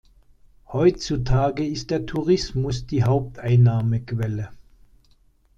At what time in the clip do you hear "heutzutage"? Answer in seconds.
0.69-1.63